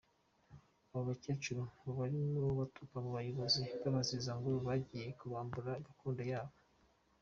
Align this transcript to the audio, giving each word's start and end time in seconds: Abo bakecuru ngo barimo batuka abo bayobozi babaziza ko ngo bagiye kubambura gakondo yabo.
Abo 0.89 1.01
bakecuru 1.09 1.61
ngo 1.77 1.89
barimo 1.99 2.41
batuka 2.59 2.93
abo 2.99 3.09
bayobozi 3.17 3.61
babaziza 3.81 4.31
ko 4.33 4.39
ngo 4.53 4.59
bagiye 4.67 5.07
kubambura 5.19 5.71
gakondo 5.85 6.23
yabo. 6.31 6.53